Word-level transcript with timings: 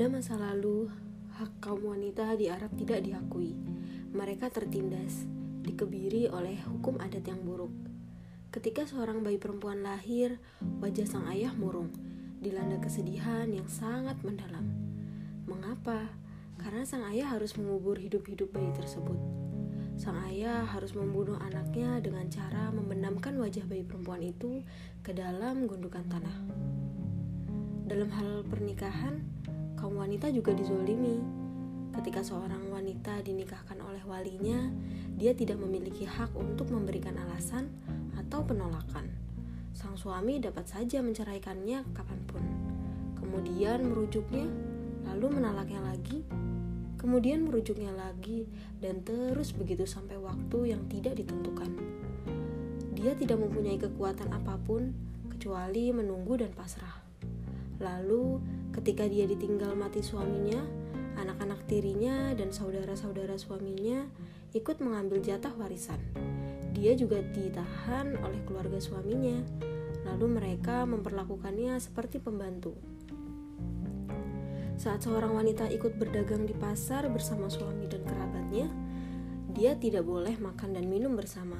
Pada 0.00 0.16
masa 0.16 0.40
lalu, 0.40 0.88
hak 1.36 1.60
kaum 1.60 1.92
wanita 1.92 2.32
di 2.32 2.48
Arab 2.48 2.72
tidak 2.72 3.04
diakui. 3.04 3.52
Mereka 4.16 4.48
tertindas, 4.48 5.28
dikebiri 5.60 6.24
oleh 6.32 6.56
hukum 6.72 6.96
adat 6.96 7.28
yang 7.28 7.44
buruk. 7.44 7.68
Ketika 8.48 8.88
seorang 8.88 9.20
bayi 9.20 9.36
perempuan 9.36 9.84
lahir, 9.84 10.40
wajah 10.80 11.04
sang 11.04 11.28
ayah 11.28 11.52
murung, 11.52 11.92
dilanda 12.40 12.80
kesedihan 12.80 13.44
yang 13.52 13.68
sangat 13.68 14.16
mendalam. 14.24 14.72
Mengapa? 15.44 16.08
Karena 16.56 16.88
sang 16.88 17.04
ayah 17.04 17.36
harus 17.36 17.52
mengubur 17.60 18.00
hidup-hidup 18.00 18.56
bayi 18.56 18.72
tersebut. 18.72 19.20
Sang 20.00 20.16
ayah 20.32 20.64
harus 20.64 20.96
membunuh 20.96 21.36
anaknya 21.44 22.00
dengan 22.00 22.24
cara 22.32 22.72
membenamkan 22.72 23.36
wajah 23.36 23.68
bayi 23.68 23.84
perempuan 23.84 24.24
itu 24.24 24.64
ke 25.04 25.12
dalam 25.12 25.68
gundukan 25.68 26.08
tanah. 26.08 26.36
Dalam 27.84 28.08
hal 28.16 28.48
pernikahan, 28.48 29.39
kaum 29.80 29.96
wanita 29.96 30.28
juga 30.28 30.52
dizolimi. 30.52 31.16
Ketika 31.96 32.20
seorang 32.20 32.68
wanita 32.68 33.24
dinikahkan 33.24 33.80
oleh 33.80 34.04
walinya, 34.04 34.68
dia 35.16 35.32
tidak 35.32 35.56
memiliki 35.58 36.04
hak 36.04 36.36
untuk 36.36 36.68
memberikan 36.68 37.16
alasan 37.16 37.72
atau 38.14 38.44
penolakan. 38.44 39.08
Sang 39.72 39.96
suami 39.96 40.38
dapat 40.38 40.68
saja 40.68 41.00
menceraikannya 41.00 41.82
kapan 41.96 42.20
pun, 42.28 42.44
kemudian 43.16 43.88
merujuknya, 43.88 44.44
lalu 45.08 45.40
menolaknya 45.40 45.80
lagi, 45.80 46.20
kemudian 47.00 47.48
merujuknya 47.48 47.90
lagi, 47.96 48.44
dan 48.84 49.00
terus 49.00 49.56
begitu 49.56 49.88
sampai 49.88 50.20
waktu 50.20 50.76
yang 50.76 50.84
tidak 50.92 51.16
ditentukan. 51.16 51.72
Dia 52.92 53.16
tidak 53.16 53.40
mempunyai 53.40 53.80
kekuatan 53.80 54.28
apa 54.36 54.60
pun 54.60 54.92
kecuali 55.32 55.88
menunggu 55.88 56.36
dan 56.36 56.52
pasrah. 56.52 56.99
Lalu, 57.80 58.38
Ketika 58.70 59.02
dia 59.10 59.26
ditinggal 59.26 59.74
mati 59.74 59.98
suaminya, 59.98 60.62
anak-anak 61.18 61.66
tirinya 61.66 62.30
dan 62.38 62.54
saudara-saudara 62.54 63.34
suaminya 63.34 64.06
ikut 64.54 64.78
mengambil 64.78 65.18
jatah 65.18 65.50
warisan. 65.58 65.98
Dia 66.70 66.94
juga 66.94 67.18
ditahan 67.18 68.14
oleh 68.22 68.40
keluarga 68.46 68.78
suaminya, 68.78 69.42
lalu 70.06 70.26
mereka 70.38 70.86
memperlakukannya 70.86 71.74
seperti 71.82 72.22
pembantu. 72.22 72.78
Saat 74.78 75.04
seorang 75.04 75.34
wanita 75.34 75.66
ikut 75.68 75.98
berdagang 75.98 76.46
di 76.46 76.54
pasar 76.54 77.10
bersama 77.10 77.50
suami 77.50 77.90
dan 77.90 78.06
kerabatnya, 78.06 78.70
dia 79.50 79.74
tidak 79.74 80.06
boleh 80.06 80.38
makan 80.38 80.78
dan 80.78 80.86
minum 80.86 81.18
bersama. 81.18 81.58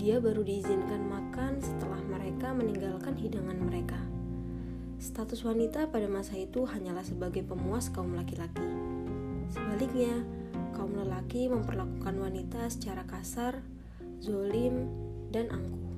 Dia 0.00 0.16
baru 0.18 0.42
diizinkan 0.42 1.06
makan 1.06 1.60
setelah 1.60 2.00
mereka 2.08 2.50
meninggalkan 2.56 3.14
hidangan 3.14 3.60
mereka. 3.62 4.00
Status 5.02 5.42
wanita 5.42 5.90
pada 5.90 6.06
masa 6.06 6.38
itu 6.38 6.62
hanyalah 6.62 7.02
sebagai 7.02 7.42
pemuas 7.42 7.90
kaum 7.90 8.14
laki-laki. 8.14 8.62
Sebaliknya, 9.50 10.22
kaum 10.78 10.94
lelaki 10.94 11.50
memperlakukan 11.50 12.22
wanita 12.22 12.70
secara 12.70 13.02
kasar, 13.10 13.66
zolim, 14.22 14.86
dan 15.34 15.50
angkuh. 15.50 15.90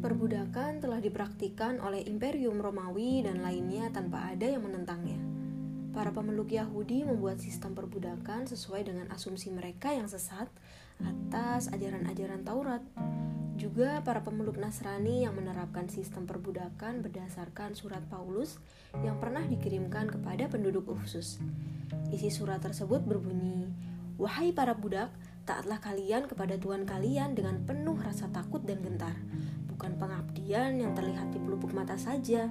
Perbudakan 0.00 0.80
telah 0.80 1.00
dipraktikkan 1.04 1.76
oleh 1.84 2.08
Imperium 2.08 2.56
Romawi 2.56 3.28
dan 3.28 3.44
lainnya 3.44 3.92
tanpa 3.92 4.32
ada 4.32 4.48
yang 4.48 4.64
menentangnya. 4.64 5.29
Para 5.90 6.14
pemeluk 6.14 6.54
Yahudi 6.54 7.02
membuat 7.02 7.42
sistem 7.42 7.74
perbudakan 7.74 8.46
sesuai 8.46 8.86
dengan 8.86 9.10
asumsi 9.10 9.50
mereka 9.50 9.90
yang 9.90 10.06
sesat 10.06 10.46
atas 11.02 11.66
ajaran-ajaran 11.74 12.46
Taurat. 12.46 12.78
Juga 13.58 13.98
para 14.06 14.22
pemeluk 14.22 14.54
Nasrani 14.54 15.26
yang 15.26 15.34
menerapkan 15.34 15.90
sistem 15.90 16.30
perbudakan 16.30 17.02
berdasarkan 17.02 17.74
surat 17.74 18.06
Paulus 18.06 18.62
yang 19.02 19.18
pernah 19.18 19.42
dikirimkan 19.42 20.14
kepada 20.14 20.46
penduduk 20.46 20.86
Ufsus. 20.86 21.42
Isi 22.14 22.30
surat 22.30 22.62
tersebut 22.62 23.02
berbunyi, 23.02 23.66
"Wahai 24.14 24.54
para 24.54 24.78
budak, 24.78 25.10
taatlah 25.42 25.82
kalian 25.82 26.30
kepada 26.30 26.54
Tuhan 26.54 26.86
kalian 26.86 27.34
dengan 27.34 27.66
penuh 27.66 27.98
rasa 27.98 28.30
takut 28.30 28.62
dan 28.62 28.78
gentar, 28.78 29.18
bukan 29.66 29.98
pengabdian 29.98 30.78
yang 30.78 30.94
terlihat 30.94 31.34
di 31.34 31.42
pelupuk 31.42 31.74
mata 31.74 31.98
saja." 31.98 32.46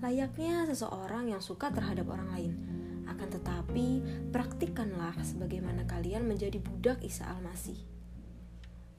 layaknya 0.00 0.64
seseorang 0.64 1.28
yang 1.28 1.44
suka 1.44 1.68
terhadap 1.68 2.08
orang 2.08 2.28
lain. 2.32 2.69
Akan 3.10 3.26
tetapi, 3.26 4.00
praktikkanlah 4.30 5.18
sebagaimana 5.26 5.82
kalian 5.90 6.30
menjadi 6.30 6.62
budak 6.62 7.02
Isa 7.02 7.26
Al-Masih. 7.26 7.76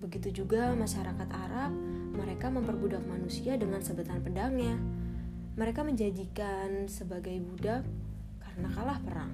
Begitu 0.03 0.43
juga 0.43 0.75
masyarakat 0.75 1.29
Arab, 1.31 1.71
mereka 2.11 2.51
memperbudak 2.51 3.05
manusia 3.07 3.55
dengan 3.55 3.79
sebutan 3.79 4.19
pedangnya. 4.19 4.75
Mereka 5.55 5.87
menjanjikan 5.87 6.91
sebagai 6.91 7.39
budak 7.39 7.87
karena 8.43 8.67
kalah 8.75 8.99
perang. 8.99 9.31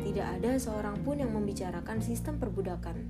Tidak 0.00 0.26
ada 0.40 0.56
seorang 0.56 1.04
pun 1.04 1.20
yang 1.20 1.34
membicarakan 1.34 2.00
sistem 2.00 2.40
perbudakan. 2.40 3.04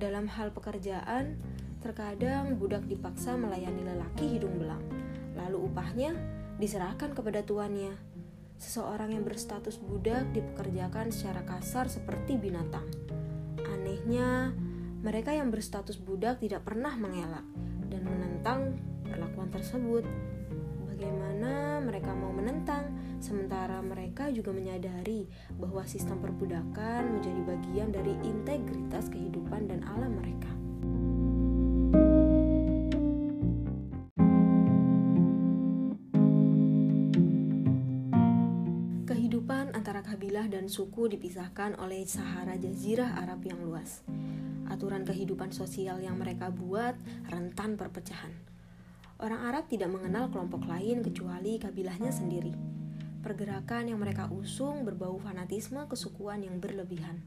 Dalam 0.00 0.26
hal 0.26 0.50
pekerjaan, 0.50 1.38
terkadang 1.78 2.58
budak 2.58 2.86
dipaksa 2.90 3.38
melayani 3.38 3.86
lelaki 3.86 4.38
hidung 4.38 4.58
belang, 4.58 4.82
lalu 5.38 5.70
upahnya 5.70 6.16
diserahkan 6.58 7.14
kepada 7.14 7.46
tuannya. 7.46 8.07
Seseorang 8.58 9.14
yang 9.14 9.22
berstatus 9.22 9.78
budak 9.78 10.34
dipekerjakan 10.34 11.14
secara 11.14 11.46
kasar 11.46 11.86
seperti 11.86 12.34
binatang. 12.34 12.90
Anehnya, 13.62 14.50
mereka 14.98 15.30
yang 15.30 15.54
berstatus 15.54 15.94
budak 15.94 16.42
tidak 16.42 16.66
pernah 16.66 16.90
mengelak 16.98 17.46
dan 17.86 18.02
menentang 18.02 18.74
perlakuan 19.06 19.54
tersebut. 19.54 20.02
Bagaimana 20.90 21.78
mereka 21.78 22.10
mau 22.18 22.34
menentang, 22.34 22.90
sementara 23.22 23.78
mereka 23.78 24.26
juga 24.34 24.50
menyadari 24.50 25.30
bahwa 25.54 25.86
sistem 25.86 26.18
perbudakan 26.18 27.14
menjadi 27.14 27.40
bagian 27.46 27.88
dari 27.94 28.18
integritas 28.26 29.06
kehidupan 29.06 29.70
dan 29.70 29.86
alam 29.86 30.18
mereka. 30.18 30.57
Dan 40.48 40.66
suku 40.66 41.12
dipisahkan 41.12 41.76
oleh 41.76 42.08
Sahara 42.08 42.56
Jazirah 42.56 43.20
Arab 43.20 43.44
yang 43.44 43.60
luas. 43.60 44.00
Aturan 44.68 45.04
kehidupan 45.04 45.52
sosial 45.52 46.00
yang 46.00 46.16
mereka 46.16 46.48
buat 46.48 46.96
rentan 47.28 47.76
perpecahan. 47.76 48.32
Orang 49.20 49.44
Arab 49.44 49.68
tidak 49.68 49.92
mengenal 49.92 50.32
kelompok 50.32 50.64
lain 50.64 51.04
kecuali 51.04 51.60
kabilahnya 51.60 52.08
sendiri. 52.08 52.56
Pergerakan 53.20 53.92
yang 53.92 54.00
mereka 54.00 54.32
usung 54.32 54.88
berbau 54.88 55.20
fanatisme 55.20 55.84
kesukuan 55.84 56.40
yang 56.40 56.56
berlebihan. 56.62 57.20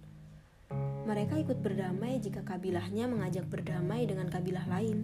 Mereka 1.06 1.38
ikut 1.44 1.60
berdamai 1.60 2.18
jika 2.24 2.42
kabilahnya 2.48 3.12
mengajak 3.12 3.44
berdamai 3.52 4.08
dengan 4.08 4.32
kabilah 4.32 4.66
lain, 4.72 5.04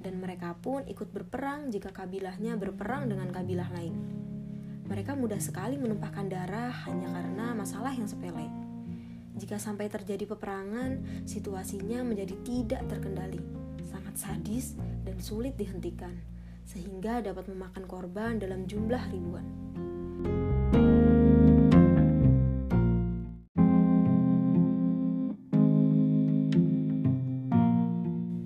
dan 0.00 0.16
mereka 0.16 0.56
pun 0.56 0.88
ikut 0.88 1.12
berperang 1.12 1.68
jika 1.68 1.92
kabilahnya 1.92 2.56
berperang 2.56 3.12
dengan 3.12 3.28
kabilah 3.28 3.68
lain. 3.76 4.15
Mereka 4.86 5.18
mudah 5.18 5.42
sekali 5.42 5.74
menumpahkan 5.82 6.30
darah 6.30 6.70
hanya 6.86 7.10
karena 7.10 7.58
masalah 7.58 7.90
yang 7.90 8.06
sepele. 8.06 8.46
Jika 9.36 9.58
sampai 9.58 9.90
terjadi 9.90 10.24
peperangan, 10.30 11.26
situasinya 11.26 12.06
menjadi 12.06 12.32
tidak 12.46 12.86
terkendali, 12.88 13.42
sangat 13.82 14.14
sadis 14.16 14.78
dan 15.04 15.18
sulit 15.20 15.58
dihentikan, 15.58 16.14
sehingga 16.64 17.20
dapat 17.20 17.50
memakan 17.50 17.84
korban 17.84 18.38
dalam 18.40 18.64
jumlah 18.64 19.02
ribuan. 19.12 19.46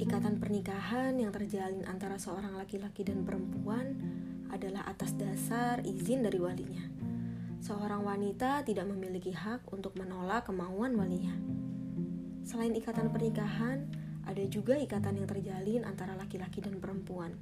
Ikatan 0.01 0.41
pernikahan 0.43 1.21
yang 1.21 1.31
terjalin 1.31 1.87
antara 1.87 2.19
seorang 2.19 2.59
laki-laki 2.59 3.07
dan 3.07 3.23
perempuan 3.23 3.95
adalah 4.51 4.87
atas 4.87 5.15
dasar 5.15 5.83
izin 5.87 6.27
dari 6.27 6.39
walinya. 6.43 6.85
Seorang 7.61 8.03
wanita 8.03 8.67
tidak 8.67 8.89
memiliki 8.89 9.31
hak 9.31 9.69
untuk 9.71 9.95
menolak 9.95 10.49
kemauan 10.49 10.97
walinya. 10.97 11.35
Selain 12.43 12.73
ikatan 12.75 13.13
pernikahan, 13.15 13.87
ada 14.27 14.43
juga 14.49 14.75
ikatan 14.81 15.23
yang 15.23 15.29
terjalin 15.29 15.83
antara 15.87 16.17
laki-laki 16.17 16.65
dan 16.65 16.81
perempuan. 16.83 17.37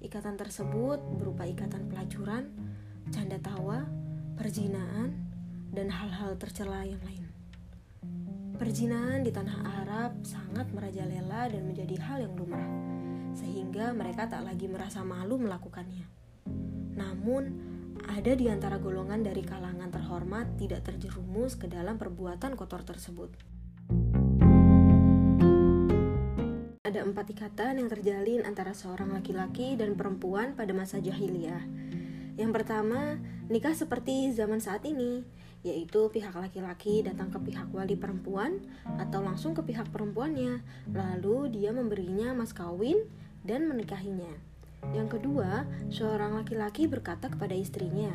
Ikatan 0.00 0.36
tersebut 0.36 0.98
berupa 1.16 1.46
ikatan 1.46 1.86
pelacuran, 1.86 2.50
canda 3.12 3.38
tawa, 3.38 3.86
perjinaan, 4.36 5.14
dan 5.70 5.88
hal-hal 5.88 6.34
tercela 6.36 6.82
yang 6.82 7.00
lain. 7.06 7.28
Perjinaan 8.60 9.24
di 9.24 9.32
tanah 9.32 9.56
Arab 9.84 10.20
sangat 10.26 10.68
merajalela 10.74 11.48
dan 11.48 11.64
menjadi 11.64 11.96
hal 11.96 12.28
yang 12.28 12.34
lumrah 12.36 12.99
sehingga 13.34 13.92
mereka 13.92 14.30
tak 14.30 14.46
lagi 14.46 14.66
merasa 14.66 15.02
malu 15.02 15.38
melakukannya. 15.40 16.06
Namun, 16.96 17.42
ada 18.06 18.32
di 18.32 18.48
antara 18.48 18.80
golongan 18.80 19.22
dari 19.22 19.44
kalangan 19.44 19.92
terhormat 19.92 20.56
tidak 20.56 20.86
terjerumus 20.88 21.54
ke 21.54 21.68
dalam 21.68 22.00
perbuatan 22.00 22.56
kotor 22.56 22.82
tersebut. 22.82 23.30
ada 26.90 27.06
empat 27.06 27.30
ikatan 27.30 27.78
yang 27.78 27.86
terjalin 27.86 28.42
antara 28.42 28.74
seorang 28.74 29.14
laki-laki 29.14 29.78
dan 29.78 29.94
perempuan 29.94 30.58
pada 30.58 30.74
masa 30.74 30.98
jahiliyah. 30.98 31.62
Yang 32.40 32.64
pertama, 32.64 33.20
nikah 33.52 33.76
seperti 33.76 34.32
zaman 34.32 34.64
saat 34.64 34.80
ini, 34.88 35.20
yaitu 35.60 36.08
pihak 36.08 36.32
laki-laki 36.32 37.04
datang 37.04 37.28
ke 37.28 37.36
pihak 37.36 37.68
wali 37.68 38.00
perempuan 38.00 38.64
atau 38.96 39.20
langsung 39.20 39.52
ke 39.52 39.60
pihak 39.60 39.92
perempuannya, 39.92 40.64
lalu 40.88 41.52
dia 41.52 41.68
memberinya 41.76 42.32
mas 42.32 42.56
kawin 42.56 43.04
dan 43.44 43.68
menikahinya. 43.68 44.32
Yang 44.96 45.20
kedua, 45.20 45.68
seorang 45.92 46.40
laki-laki 46.40 46.88
berkata 46.88 47.28
kepada 47.28 47.52
istrinya, 47.52 48.08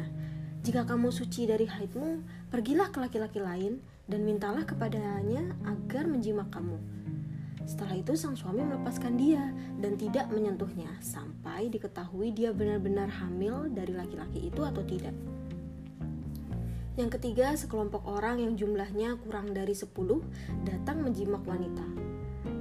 "Jika 0.66 0.90
kamu 0.90 1.14
suci 1.14 1.46
dari 1.46 1.70
haidmu, 1.70 2.26
pergilah 2.50 2.90
ke 2.90 2.98
laki-laki 2.98 3.38
lain 3.38 3.78
dan 4.10 4.26
mintalah 4.26 4.66
kepadanya 4.66 5.54
agar 5.70 6.10
menjimak 6.10 6.50
kamu." 6.50 6.95
Setelah 7.66 7.98
itu 7.98 8.14
sang 8.14 8.38
suami 8.38 8.62
melepaskan 8.62 9.18
dia 9.18 9.50
dan 9.82 9.98
tidak 9.98 10.30
menyentuhnya 10.30 10.90
sampai 11.02 11.68
diketahui 11.74 12.30
dia 12.30 12.54
benar-benar 12.54 13.10
hamil 13.10 13.68
dari 13.74 13.94
laki-laki 13.98 14.54
itu 14.54 14.62
atau 14.62 14.86
tidak. 14.86 15.14
Yang 16.96 17.20
ketiga, 17.20 17.52
sekelompok 17.60 18.08
orang 18.08 18.40
yang 18.40 18.56
jumlahnya 18.56 19.20
kurang 19.20 19.52
dari 19.52 19.76
10 19.76 19.92
datang 20.64 21.04
menjimak 21.04 21.44
wanita. 21.44 21.84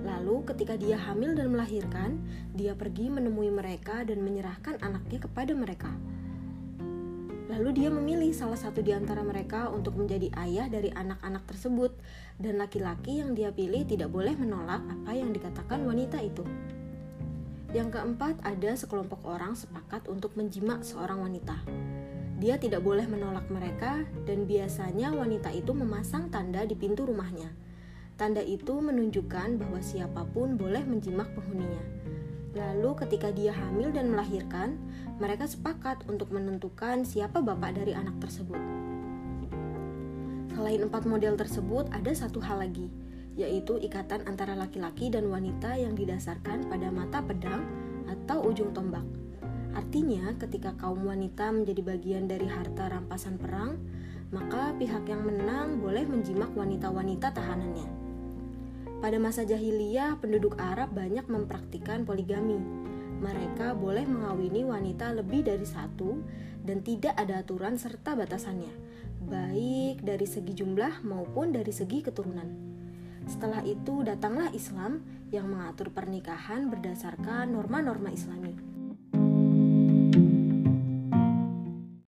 Lalu 0.04 0.42
ketika 0.50 0.74
dia 0.74 0.98
hamil 0.98 1.38
dan 1.38 1.54
melahirkan, 1.54 2.18
dia 2.50 2.74
pergi 2.74 3.08
menemui 3.14 3.48
mereka 3.54 4.02
dan 4.02 4.20
menyerahkan 4.26 4.82
anaknya 4.82 5.22
kepada 5.22 5.52
mereka. 5.54 5.92
Lalu 7.54 7.70
dia 7.70 7.86
memilih 7.86 8.34
salah 8.34 8.58
satu 8.58 8.82
di 8.82 8.90
antara 8.90 9.22
mereka 9.22 9.70
untuk 9.70 9.94
menjadi 9.94 10.26
ayah 10.42 10.66
dari 10.66 10.90
anak-anak 10.90 11.46
tersebut, 11.46 11.94
dan 12.42 12.58
laki-laki 12.58 13.22
yang 13.22 13.38
dia 13.38 13.54
pilih 13.54 13.86
tidak 13.86 14.10
boleh 14.10 14.34
menolak 14.34 14.82
apa 14.82 15.14
yang 15.14 15.30
dikatakan 15.30 15.86
wanita 15.86 16.18
itu. 16.18 16.42
Yang 17.70 17.94
keempat, 17.94 18.42
ada 18.42 18.74
sekelompok 18.74 19.22
orang 19.22 19.54
sepakat 19.54 20.10
untuk 20.10 20.34
menjimak 20.34 20.82
seorang 20.82 21.22
wanita. 21.22 21.54
Dia 22.42 22.58
tidak 22.58 22.82
boleh 22.82 23.06
menolak 23.06 23.46
mereka, 23.46 24.02
dan 24.26 24.50
biasanya 24.50 25.14
wanita 25.14 25.54
itu 25.54 25.70
memasang 25.70 26.34
tanda 26.34 26.66
di 26.66 26.74
pintu 26.74 27.06
rumahnya. 27.06 27.54
Tanda 28.18 28.42
itu 28.42 28.82
menunjukkan 28.82 29.62
bahwa 29.62 29.78
siapa 29.78 30.26
pun 30.34 30.58
boleh 30.58 30.82
menjimak 30.82 31.30
penghuninya. 31.38 31.82
Lalu, 32.54 32.90
ketika 33.02 33.34
dia 33.34 33.50
hamil 33.50 33.90
dan 33.90 34.14
melahirkan, 34.14 34.78
mereka 35.18 35.50
sepakat 35.50 36.06
untuk 36.06 36.30
menentukan 36.30 37.02
siapa 37.02 37.42
bapak 37.42 37.82
dari 37.82 37.98
anak 37.98 38.14
tersebut. 38.22 38.58
Selain 40.54 40.80
empat 40.86 41.02
model 41.02 41.34
tersebut, 41.34 41.90
ada 41.90 42.14
satu 42.14 42.38
hal 42.38 42.62
lagi, 42.62 42.86
yaitu 43.34 43.74
ikatan 43.82 44.22
antara 44.30 44.54
laki-laki 44.54 45.10
dan 45.10 45.26
wanita 45.26 45.74
yang 45.74 45.98
didasarkan 45.98 46.70
pada 46.70 46.94
mata 46.94 47.18
pedang 47.26 47.66
atau 48.06 48.46
ujung 48.46 48.70
tombak. 48.70 49.02
Artinya, 49.74 50.30
ketika 50.38 50.78
kaum 50.78 51.02
wanita 51.02 51.50
menjadi 51.50 51.82
bagian 51.82 52.30
dari 52.30 52.46
harta 52.46 52.86
rampasan 52.86 53.34
perang, 53.34 53.82
maka 54.30 54.70
pihak 54.78 55.02
yang 55.10 55.26
menang 55.26 55.82
boleh 55.82 56.06
menjimak 56.06 56.54
wanita-wanita 56.54 57.34
tahanannya. 57.34 58.03
Pada 59.04 59.20
masa 59.20 59.44
jahiliyah, 59.44 60.16
penduduk 60.16 60.56
Arab 60.56 60.96
banyak 60.96 61.28
mempraktikkan 61.28 62.08
poligami. 62.08 62.56
Mereka 63.20 63.76
boleh 63.76 64.08
mengawini 64.08 64.64
wanita 64.64 65.12
lebih 65.12 65.44
dari 65.44 65.68
satu 65.68 66.24
dan 66.64 66.80
tidak 66.80 67.12
ada 67.20 67.44
aturan 67.44 67.76
serta 67.76 68.16
batasannya, 68.16 68.72
baik 69.28 70.00
dari 70.00 70.24
segi 70.24 70.56
jumlah 70.56 71.04
maupun 71.04 71.52
dari 71.52 71.68
segi 71.68 72.00
keturunan. 72.00 72.48
Setelah 73.28 73.60
itu 73.68 74.00
datanglah 74.08 74.48
Islam 74.56 75.04
yang 75.28 75.52
mengatur 75.52 75.92
pernikahan 75.92 76.72
berdasarkan 76.72 77.52
norma-norma 77.52 78.08
Islami. 78.08 78.73